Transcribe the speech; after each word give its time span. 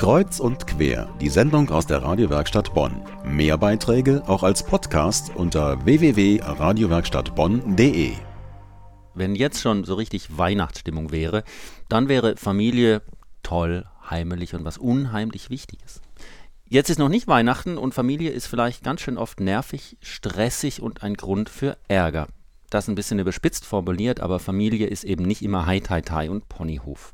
Kreuz 0.00 0.40
und 0.40 0.66
quer, 0.66 1.14
die 1.20 1.28
Sendung 1.28 1.68
aus 1.68 1.86
der 1.86 2.02
Radiowerkstatt 2.02 2.72
Bonn. 2.72 3.02
Mehr 3.22 3.58
Beiträge 3.58 4.22
auch 4.26 4.42
als 4.42 4.64
Podcast 4.64 5.30
unter 5.36 5.84
www.radiowerkstattbonn.de. 5.84 8.12
Wenn 9.12 9.34
jetzt 9.34 9.60
schon 9.60 9.84
so 9.84 9.96
richtig 9.96 10.38
Weihnachtsstimmung 10.38 11.12
wäre, 11.12 11.44
dann 11.90 12.08
wäre 12.08 12.38
Familie 12.38 13.02
toll, 13.42 13.84
heimelig 14.08 14.54
und 14.54 14.64
was 14.64 14.78
unheimlich 14.78 15.50
Wichtiges. 15.50 16.00
Jetzt 16.64 16.88
ist 16.88 16.98
noch 16.98 17.10
nicht 17.10 17.28
Weihnachten 17.28 17.76
und 17.76 17.92
Familie 17.92 18.30
ist 18.30 18.46
vielleicht 18.46 18.82
ganz 18.82 19.02
schön 19.02 19.18
oft 19.18 19.38
nervig, 19.38 19.98
stressig 20.00 20.80
und 20.80 21.02
ein 21.02 21.12
Grund 21.12 21.50
für 21.50 21.76
Ärger. 21.88 22.26
Das 22.70 22.88
ein 22.88 22.94
bisschen 22.94 23.18
überspitzt 23.18 23.66
formuliert, 23.66 24.20
aber 24.20 24.38
Familie 24.38 24.86
ist 24.86 25.04
eben 25.04 25.24
nicht 25.24 25.42
immer 25.42 25.66
Hai 25.66 25.80
Tai 25.80 26.00
Tai 26.02 26.30
und 26.30 26.48
Ponyhof. 26.48 27.12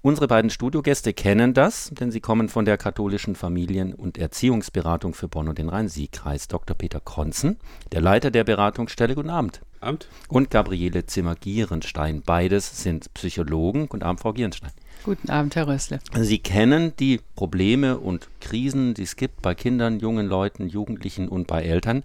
Unsere 0.00 0.28
beiden 0.28 0.50
Studiogäste 0.50 1.14
kennen 1.14 1.54
das, 1.54 1.90
denn 1.94 2.10
sie 2.10 2.20
kommen 2.20 2.50
von 2.50 2.66
der 2.66 2.76
katholischen 2.76 3.34
Familien- 3.34 3.94
und 3.94 4.18
Erziehungsberatung 4.18 5.14
für 5.14 5.28
Bonn 5.28 5.48
und 5.48 5.56
den 5.58 5.70
Rhein-Sieg-Kreis. 5.70 6.48
Dr. 6.48 6.76
Peter 6.76 7.00
Konzen, 7.00 7.56
der 7.92 8.02
Leiter 8.02 8.30
der 8.30 8.44
Beratungsstelle. 8.44 9.14
Guten 9.14 9.30
Abend. 9.30 9.62
Abend. 9.80 10.08
Und 10.28 10.50
Gabriele 10.50 11.06
Zimmer-Gierenstein. 11.06 12.22
Beides 12.22 12.82
sind 12.82 13.12
Psychologen. 13.14 13.88
Guten 13.88 14.04
Abend, 14.04 14.20
Frau 14.20 14.32
Gierenstein. 14.32 14.72
Guten 15.04 15.30
Abend, 15.30 15.56
Herr 15.56 15.68
Rössle. 15.68 16.00
Sie 16.18 16.38
kennen 16.38 16.94
die 16.98 17.20
Probleme 17.34 17.98
und 17.98 18.28
Krisen, 18.40 18.94
die 18.94 19.02
es 19.02 19.16
gibt 19.16 19.42
bei 19.42 19.54
Kindern, 19.54 20.00
jungen 20.00 20.26
Leuten, 20.26 20.68
Jugendlichen 20.68 21.28
und 21.28 21.46
bei 21.46 21.62
Eltern. 21.62 22.04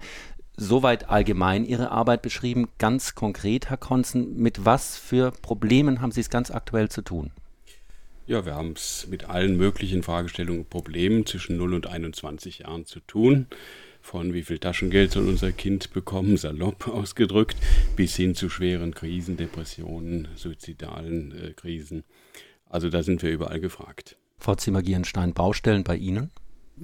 Soweit 0.62 1.10
allgemein 1.10 1.64
Ihre 1.64 1.90
Arbeit 1.90 2.22
beschrieben. 2.22 2.68
Ganz 2.80 3.16
konkret, 3.16 3.70
Herr 3.70 3.78
Konzen, 3.78 4.36
mit 4.36 4.66
was 4.66 4.98
für 4.98 5.32
Problemen 5.32 6.02
haben 6.02 6.12
Sie 6.12 6.20
es 6.20 6.30
ganz 6.30 6.52
aktuell 6.52 6.90
zu 6.90 7.02
tun? 7.02 7.32
Ja, 8.28 8.46
wir 8.46 8.56
haben 8.56 8.74
es 8.74 9.08
mit 9.10 9.30
allen 9.30 9.56
möglichen 9.56 10.04
Fragestellungen 10.04 10.64
und 10.64 10.70
Problemen 10.70 11.26
zwischen 11.26 11.56
0 11.56 11.76
und 11.76 11.88
21 11.88 12.60
Jahren 12.60 12.86
zu 12.86 13.00
tun. 13.00 13.48
Von 14.02 14.34
wie 14.34 14.44
viel 14.44 14.60
Taschengeld 14.60 15.14
soll 15.14 15.30
unser 15.30 15.54
Kind 15.54 15.94
bekommen, 15.94 16.36
salopp 16.36 16.88
ausgedrückt, 16.94 17.56
bis 17.96 18.18
hin 18.18 18.36
zu 18.36 18.50
schweren 18.50 18.94
Krisen, 18.94 19.38
Depressionen, 19.38 20.28
suizidalen 20.36 21.32
äh, 21.32 21.54
Krisen. 21.54 22.04
Also 22.66 22.90
da 22.90 23.02
sind 23.02 23.24
wir 23.24 23.32
überall 23.32 23.62
gefragt. 23.62 24.18
Frau 24.38 24.56
Zimmer-Gierenstein, 24.56 25.34
Baustellen 25.34 25.86
bei 25.86 25.96
Ihnen? 25.96 26.32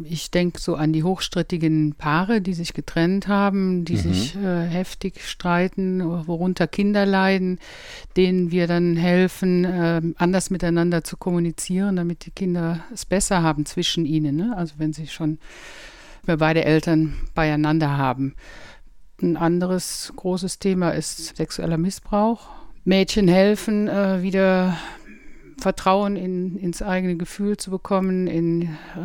Ich 0.03 0.31
denke 0.31 0.59
so 0.59 0.75
an 0.75 0.93
die 0.93 1.03
hochstrittigen 1.03 1.95
Paare, 1.95 2.41
die 2.41 2.53
sich 2.53 2.73
getrennt 2.73 3.27
haben, 3.27 3.85
die 3.85 3.93
mhm. 3.93 3.97
sich 3.97 4.35
äh, 4.35 4.65
heftig 4.67 5.27
streiten, 5.27 6.03
worunter 6.27 6.67
Kinder 6.67 7.05
leiden, 7.05 7.59
denen 8.17 8.51
wir 8.51 8.67
dann 8.67 8.95
helfen, 8.95 9.65
äh, 9.65 10.01
anders 10.17 10.49
miteinander 10.49 11.03
zu 11.03 11.17
kommunizieren, 11.17 11.95
damit 11.95 12.25
die 12.25 12.31
Kinder 12.31 12.83
es 12.93 13.05
besser 13.05 13.41
haben 13.43 13.65
zwischen 13.65 14.05
ihnen. 14.05 14.35
Ne? 14.35 14.53
Also 14.57 14.75
wenn 14.77 14.93
sie 14.93 15.07
schon 15.07 15.39
wir 16.27 16.37
beide 16.37 16.65
Eltern 16.65 17.15
beieinander 17.33 17.97
haben. 17.97 18.35
Ein 19.21 19.37
anderes 19.37 20.11
großes 20.15 20.59
Thema 20.59 20.91
ist 20.91 21.37
sexueller 21.37 21.77
Missbrauch. 21.77 22.49
Mädchen 22.83 23.27
helfen, 23.27 23.87
äh, 23.87 24.21
wieder 24.21 24.77
Vertrauen 25.57 26.15
in, 26.15 26.57
ins 26.57 26.81
eigene 26.81 27.15
Gefühl 27.15 27.57
zu 27.57 27.71
bekommen, 27.71 28.27
in, 28.27 28.63
äh, 28.63 29.04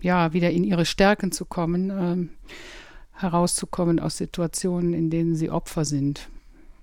ja, 0.00 0.32
wieder 0.32 0.50
in 0.50 0.64
ihre 0.64 0.84
Stärken 0.84 1.32
zu 1.32 1.44
kommen, 1.44 1.90
äh, 1.90 3.20
herauszukommen 3.20 3.98
aus 3.98 4.16
Situationen, 4.16 4.92
in 4.92 5.10
denen 5.10 5.36
sie 5.36 5.50
Opfer 5.50 5.84
sind. 5.84 6.28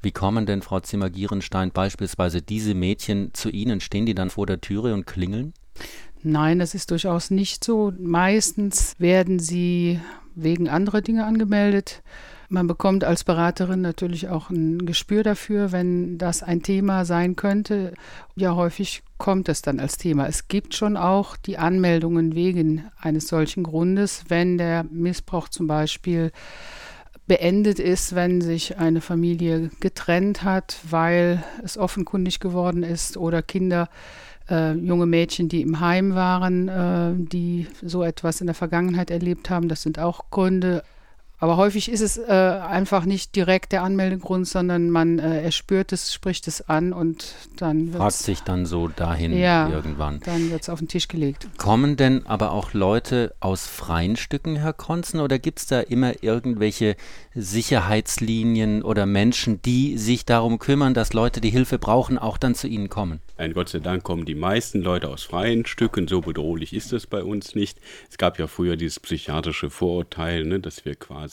Wie 0.02 0.12
kommen 0.12 0.46
denn, 0.46 0.62
Frau 0.62 0.82
Zimmer-Gierenstein, 0.82 1.72
beispielsweise 1.72 2.42
diese 2.42 2.74
Mädchen 2.74 3.34
zu 3.34 3.50
Ihnen? 3.50 3.80
Stehen 3.80 4.06
die 4.06 4.16
dann 4.16 4.30
vor 4.30 4.46
der 4.46 4.60
Türe 4.60 4.94
und 4.94 5.08
klingeln? 5.08 5.54
Nein, 6.24 6.60
das 6.60 6.76
ist 6.76 6.92
durchaus 6.92 7.32
nicht 7.32 7.64
so. 7.64 7.94
Meistens 7.98 8.96
werden 9.00 9.40
sie 9.40 10.00
wegen 10.36 10.70
anderer 10.70 11.02
Dinge 11.02 11.26
angemeldet. 11.26 12.04
Man 12.50 12.68
bekommt 12.68 13.04
als 13.04 13.24
Beraterin 13.24 13.82
natürlich 13.82 14.30
auch 14.30 14.52
ein 14.52 14.86
Gespür 14.86 15.24
dafür, 15.24 15.72
wenn 15.72 16.20
das 16.20 16.44
ein 16.44 16.62
Thema 16.62 17.04
sein 17.04 17.36
könnte. 17.36 17.94
Ja, 18.36 18.56
häufig 18.56 19.02
kommt 19.18 19.50
es 19.50 19.62
dann 19.64 19.80
als 19.80 19.98
Thema. 19.98 20.28
Es 20.28 20.48
gibt 20.50 20.76
schon 20.76 20.96
auch 20.96 21.36
die 21.36 21.58
Anmeldungen 21.58 22.36
wegen 22.36 22.86
eines 23.00 23.28
solchen 23.28 23.64
Grundes, 23.64 24.26
wenn 24.28 24.60
der 24.60 24.84
Missbrauch 24.84 25.50
zum 25.50 25.66
Beispiel 25.66 26.32
beendet 27.28 27.80
ist, 27.80 28.16
wenn 28.16 28.42
sich 28.42 28.78
eine 28.78 29.02
Familie 29.02 29.70
getrennt 29.80 30.44
hat, 30.44 30.78
weil 30.90 31.44
es 31.64 31.78
offenkundig 31.78 32.40
geworden 32.40 32.84
ist 32.84 33.18
oder 33.18 33.42
Kinder 33.42 33.90
äh, 34.50 34.74
junge 34.74 35.06
Mädchen, 35.06 35.48
die 35.48 35.62
im 35.62 35.80
Heim 35.80 36.16
waren, 36.16 36.68
äh, 36.68 37.14
die 37.16 37.68
so 37.82 38.04
etwas 38.04 38.42
in 38.42 38.48
der 38.48 38.56
Vergangenheit 38.56 39.10
erlebt 39.10 39.50
haben. 39.50 39.70
Das 39.70 39.82
sind 39.82 40.00
auch 40.00 40.30
Gründe. 40.32 40.84
Aber 41.44 41.58
häufig 41.58 41.92
ist 41.92 42.00
es 42.00 42.18
äh, 42.18 42.32
einfach 42.32 43.04
nicht 43.04 43.36
direkt 43.36 43.74
der 43.74 43.84
Anmeldegrund, 43.84 44.48
sondern 44.48 44.90
man 44.90 45.20
äh, 45.20 45.44
erspürt 45.44 45.92
es, 45.92 46.14
spricht 46.14 46.48
es 46.48 46.70
an 46.70 46.94
und 46.94 47.36
dann 47.58 47.92
fragt 47.92 48.14
sich 48.14 48.40
dann 48.44 48.66
so 48.66 48.88
dahin 48.88 49.38
ja, 49.38 49.68
irgendwann. 49.68 50.22
Dann 50.24 50.52
wird 50.52 50.62
es 50.62 50.70
auf 50.70 50.80
den 50.80 50.88
Tisch 50.88 51.10
gelegt. 51.10 51.50
Kommen 51.58 51.98
denn 51.98 52.26
aber 52.28 52.52
auch 52.52 52.72
Leute 52.72 53.36
aus 53.42 53.68
freien 53.68 54.16
Stücken, 54.16 54.56
Herr 54.56 54.72
Konzen, 54.72 55.20
oder 55.20 55.38
gibt 55.38 55.60
es 55.60 55.66
da 55.66 55.82
immer 55.82 56.24
irgendwelche 56.24 56.96
Sicherheitslinien 57.36 58.82
oder 58.82 59.06
Menschen, 59.06 59.62
die 59.64 59.98
sich 59.98 60.24
darum 60.24 60.60
kümmern, 60.60 60.94
dass 60.94 61.12
Leute, 61.12 61.42
die 61.42 61.50
Hilfe 61.50 61.78
brauchen, 61.78 62.18
auch 62.18 62.38
dann 62.38 62.56
zu 62.56 62.70
Ihnen 62.70 62.88
kommen? 62.88 63.20
Nein, 63.38 63.54
Gott 63.54 63.68
sei 63.68 63.80
Dank 63.80 64.04
kommen 64.04 64.24
die 64.24 64.36
meisten 64.36 64.82
Leute 64.82 65.10
aus 65.10 65.24
freien 65.24 65.66
Stücken. 65.66 66.08
So 66.08 66.22
bedrohlich 66.22 66.74
ist 66.74 66.94
das 66.94 67.06
bei 67.06 67.22
uns 67.22 67.54
nicht. 67.54 67.80
Es 68.10 68.18
gab 68.18 68.40
ja 68.40 68.48
früher 68.48 68.78
dieses 68.78 69.02
psychiatrische 69.02 69.70
Vorurteil, 69.70 70.46
ne, 70.46 70.62
dass 70.62 70.86
wir 70.86 70.96
quasi 70.96 71.33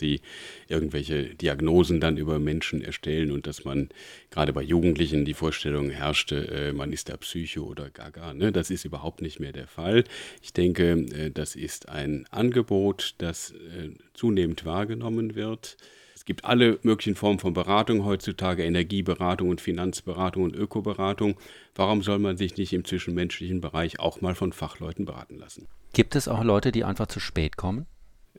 irgendwelche 0.69 1.35
Diagnosen 1.35 2.01
dann 2.01 2.17
über 2.17 2.39
Menschen 2.39 2.83
erstellen 2.83 3.31
und 3.31 3.47
dass 3.47 3.65
man 3.65 3.89
gerade 4.31 4.53
bei 4.53 4.63
Jugendlichen 4.63 5.25
die 5.25 5.35
Vorstellung 5.35 5.91
herrschte, 5.91 6.49
äh, 6.49 6.73
man 6.73 6.93
ist 6.93 7.09
da 7.09 7.17
Psycho 7.17 7.63
oder 7.63 7.91
Gaga. 7.91 8.35
Ne? 8.35 8.53
Das 8.53 8.71
ist 8.71 8.85
überhaupt 8.85 9.23
nicht 9.23 9.41
mehr 9.41 9.53
der 9.53 9.67
Fall. 9.67 10.05
Ich 10.43 10.53
denke, 10.53 10.93
äh, 10.93 11.31
das 11.31 11.57
ist 11.57 11.89
ein 11.89 12.27
Angebot, 12.31 13.15
das 13.19 13.53
äh, 13.53 13.91
zunehmend 14.15 14.65
wahrgenommen 14.65 15.35
wird. 15.35 15.77
Es 16.21 16.27
gibt 16.27 16.45
alle 16.45 16.79
möglichen 16.83 17.15
Formen 17.15 17.39
von 17.39 17.55
Beratung 17.55 18.05
heutzutage, 18.05 18.63
Energieberatung 18.63 19.49
und 19.49 19.63
Finanzberatung 19.63 20.43
und 20.43 20.55
Ökoberatung. 20.55 21.37
Warum 21.75 22.03
soll 22.03 22.19
man 22.19 22.37
sich 22.37 22.59
nicht 22.59 22.75
im 22.75 22.85
zwischenmenschlichen 22.85 23.63
Bereich 23.63 23.99
auch 24.01 24.21
mal 24.21 24.35
von 24.35 24.53
Fachleuten 24.53 25.07
beraten 25.07 25.39
lassen? 25.39 25.67
Gibt 25.95 26.15
es 26.17 26.29
auch 26.29 26.45
Leute, 26.45 26.73
die 26.73 26.85
einfach 26.85 27.07
zu 27.07 27.21
spät 27.21 27.57
kommen? 27.57 27.87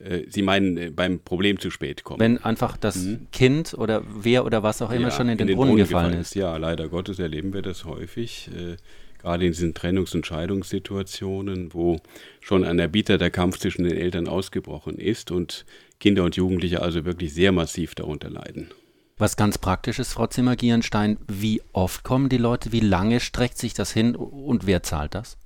Äh, 0.03 0.25
Sie 0.29 0.41
meinen 0.41 0.77
äh, 0.77 0.89
beim 0.89 1.19
Problem 1.19 1.59
zu 1.59 1.69
spät 1.69 2.03
kommen. 2.03 2.19
Wenn 2.19 2.37
einfach 2.37 2.77
das 2.77 2.95
mhm. 2.95 3.27
Kind 3.31 3.73
oder 3.73 4.03
wer 4.07 4.45
oder 4.45 4.63
was 4.63 4.81
auch 4.81 4.91
immer 4.91 5.09
ja, 5.09 5.11
schon 5.11 5.29
in 5.29 5.37
den, 5.37 5.41
in 5.41 5.47
den 5.47 5.57
Brunnen, 5.57 5.71
Brunnen 5.71 5.85
gefallen, 5.85 6.05
gefallen 6.07 6.21
ist. 6.21 6.35
Ja, 6.35 6.57
leider 6.57 6.87
Gottes 6.89 7.19
erleben 7.19 7.53
wir 7.53 7.61
das 7.61 7.85
häufig. 7.85 8.49
Äh, 8.55 8.77
gerade 9.21 9.45
in 9.45 9.51
diesen 9.51 9.73
Trennungs- 9.73 10.15
und 10.15 10.25
Scheidungssituationen, 10.25 11.73
wo 11.73 11.99
schon 12.39 12.63
ein 12.63 12.79
erbitterter 12.79 13.29
Kampf 13.29 13.59
zwischen 13.59 13.83
den 13.83 13.95
Eltern 13.95 14.27
ausgebrochen 14.27 14.97
ist 14.97 15.31
und 15.31 15.65
Kinder 15.99 16.23
und 16.23 16.35
Jugendliche 16.35 16.81
also 16.81 17.05
wirklich 17.05 17.33
sehr 17.33 17.51
massiv 17.51 17.93
darunter 17.95 18.29
leiden. 18.29 18.69
Was 19.17 19.37
ganz 19.37 19.59
praktisch 19.59 19.99
ist, 19.99 20.13
Frau 20.13 20.25
Zimmer-Gierenstein, 20.25 21.19
wie 21.27 21.61
oft 21.73 22.03
kommen 22.03 22.27
die 22.27 22.37
Leute, 22.37 22.71
wie 22.71 22.79
lange 22.79 23.19
streckt 23.19 23.59
sich 23.59 23.75
das 23.75 23.91
hin 23.91 24.15
und 24.15 24.65
wer 24.65 24.81
zahlt 24.81 25.13
das? 25.13 25.37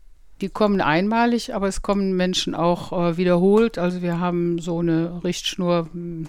Die 0.41 0.49
kommen 0.49 0.81
einmalig, 0.81 1.53
aber 1.53 1.67
es 1.67 1.81
kommen 1.81 2.15
Menschen 2.15 2.55
auch 2.55 2.91
äh, 2.91 3.17
wiederholt. 3.17 3.77
Also 3.77 4.01
wir 4.01 4.19
haben 4.19 4.59
so 4.59 4.79
eine 4.79 5.23
Richtschnur 5.23 5.87
hm, 5.93 6.27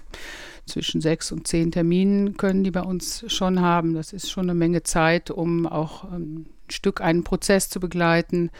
zwischen 0.64 1.00
sechs 1.00 1.32
und 1.32 1.46
zehn 1.46 1.72
Terminen 1.72 2.36
können 2.36 2.64
die 2.64 2.70
bei 2.70 2.82
uns 2.82 3.24
schon 3.28 3.60
haben. 3.60 3.94
Das 3.94 4.12
ist 4.12 4.30
schon 4.30 4.44
eine 4.44 4.54
Menge 4.54 4.82
Zeit, 4.82 5.30
um 5.30 5.66
auch 5.66 6.04
ähm, 6.04 6.46
ein 6.66 6.70
Stück 6.70 7.00
einen 7.00 7.24
Prozess 7.24 7.68
zu 7.68 7.80
begleiten. 7.80 8.50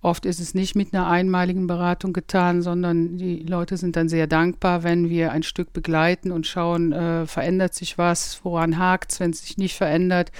Oft 0.00 0.26
ist 0.26 0.38
es 0.38 0.54
nicht 0.54 0.76
mit 0.76 0.94
einer 0.94 1.08
einmaligen 1.08 1.66
Beratung 1.66 2.12
getan, 2.12 2.62
sondern 2.62 3.16
die 3.16 3.42
Leute 3.42 3.76
sind 3.76 3.96
dann 3.96 4.08
sehr 4.08 4.28
dankbar, 4.28 4.84
wenn 4.84 5.08
wir 5.08 5.32
ein 5.32 5.42
Stück 5.42 5.72
begleiten 5.72 6.30
und 6.30 6.46
schauen, 6.46 6.92
äh, 6.92 7.26
verändert 7.26 7.74
sich 7.74 7.98
was, 7.98 8.40
woran 8.44 8.78
hakt 8.78 9.12
es, 9.12 9.20
wenn 9.20 9.30
es 9.30 9.42
sich 9.42 9.58
nicht 9.58 9.76
verändert, 9.76 10.30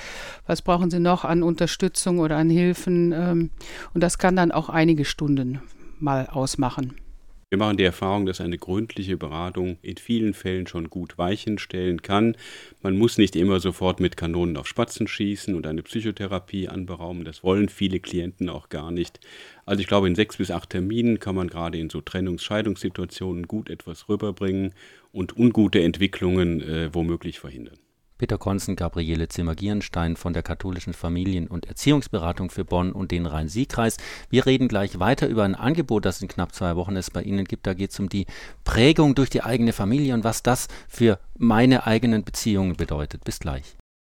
was 0.47 0.63
brauchen 0.63 0.91
sie 0.91 1.01
noch 1.01 1.25
an 1.25 1.43
Unterstützung 1.43 2.21
oder 2.21 2.37
an 2.37 2.51
Hilfen. 2.51 3.13
Ähm, 3.13 3.51
und 3.95 4.03
das 4.03 4.19
kann 4.19 4.37
dann 4.37 4.53
auch 4.53 4.69
einige 4.69 5.05
Stunden 5.05 5.61
mal 5.99 6.29
ausmachen. 6.29 6.95
Wir 7.51 7.57
machen 7.57 7.79
die 7.79 7.85
Erfahrung, 7.85 8.27
dass 8.27 8.43
eine 8.43 8.59
gründliche 8.59 9.17
Beratung 9.17 9.79
in 9.81 9.97
vielen 9.97 10.35
Fällen 10.35 10.67
schon 10.67 10.91
gut 10.91 11.17
Weichen 11.17 11.57
stellen 11.57 12.03
kann. 12.03 12.37
Man 12.83 12.99
muss 12.99 13.17
nicht 13.17 13.35
immer 13.37 13.59
sofort 13.59 14.01
mit 14.01 14.19
Kanonen 14.19 14.59
auf 14.59 14.67
Spatzen 14.67 15.09
schießen 15.09 15.55
und 15.55 15.67
eine 15.67 15.83
Psychotherapie 15.83 16.69
anberaumen. 16.69 17.25
Das 17.25 17.43
wollen 17.43 17.71
viele 17.71 18.01
Klienten 18.01 18.51
auch 18.51 18.69
gar 18.69 18.91
nicht. 18.91 19.21
Also 19.65 19.81
ich 19.81 19.87
glaube, 19.87 20.09
in 20.09 20.15
sechs 20.15 20.37
bis 20.37 20.51
acht 20.51 20.69
Terminen 20.69 21.21
kann 21.21 21.37
man 21.37 21.49
gerade 21.49 21.79
in 21.79 21.89
so 21.89 22.01
Trennungs-, 22.01 22.43
Scheidungssituationen 22.43 23.49
gut 23.49 23.71
etwas 23.71 24.11
rüberbringen 24.11 24.75
und 25.13 25.39
ungute 25.39 25.81
Entwicklungen 25.81 26.61
äh, 26.61 26.95
womöglich 26.95 27.41
verhindern. 27.41 27.79
Peter 28.19 28.37
Konzen, 28.37 28.77
Gabriele 28.77 29.29
Zimmer-Gierenstein 29.29 30.17
von 30.17 30.33
der 30.33 30.43
katholischen 30.43 30.93
Familien- 30.93 31.49
und 31.49 31.67
Erziehungsberatung 31.67 32.51
für 32.51 32.65
Bonn 32.65 32.93
und 32.93 33.13
den 33.13 33.27
Rhein-Sieg-Kreis. 33.27 33.97
Wir 34.29 34.45
reden 34.45 34.69
gleich 34.69 34.99
weiter 34.99 35.29
über 35.29 35.45
ein 35.45 35.55
Angebot, 35.55 36.05
das 36.05 36.21
in 36.21 36.29
knapp 36.29 36.55
zwei 36.55 36.77
Wochen 36.77 36.97
es 36.97 37.11
bei 37.11 37.23
Ihnen 37.23 37.45
gibt. 37.45 37.67
Da 37.67 37.75
geht 37.75 37.93
es 37.93 38.01
um 38.01 38.09
die 38.09 38.27
Prägung 38.65 39.15
durch 39.15 39.31
die 39.31 39.43
eigene 39.43 39.73
Familie 39.73 40.15
und 40.15 40.25
was 40.25 40.43
das 40.43 40.69
für 40.89 41.19
meine 41.37 41.87
eigenen 41.87 42.25
Beziehungen 42.25 42.77
bedeutet. 42.77 43.25
Bis 43.25 43.39
gleich. 43.39 43.78